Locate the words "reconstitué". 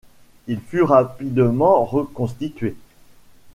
1.85-2.75